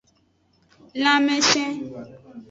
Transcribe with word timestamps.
Lanmesen. 1.03 1.73